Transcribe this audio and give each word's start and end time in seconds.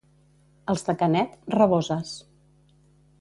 Els 0.73 0.85
de 0.87 0.95
Canet, 1.01 1.37
raboses. 1.57 2.15